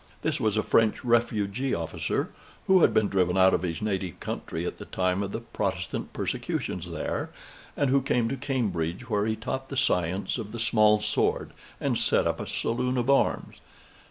This 0.23 0.39
was 0.39 0.57
a 0.57 0.63
French 0.63 1.05
refugee 1.05 1.75
officer, 1.75 2.31
who 2.65 2.81
had 2.81 2.91
been 2.91 3.07
driven 3.07 3.37
out 3.37 3.53
of 3.53 3.61
his 3.61 3.83
native 3.83 4.19
country 4.19 4.65
at 4.65 4.79
the 4.79 4.85
time 4.85 5.21
of 5.21 5.31
the 5.31 5.41
Protestant 5.41 6.11
persecutions 6.11 6.89
there, 6.89 7.29
and 7.77 7.91
who 7.91 8.01
came 8.01 8.27
to 8.29 8.35
Cambridge, 8.35 9.11
where 9.11 9.27
he 9.27 9.35
taught 9.35 9.69
the 9.69 9.77
science 9.77 10.39
of 10.39 10.53
the 10.53 10.59
small 10.59 11.01
sword, 11.01 11.51
and 11.79 11.99
set 11.99 12.25
up 12.25 12.39
a 12.39 12.47
saloon 12.47 12.97
of 12.97 13.11
arms. 13.11 13.61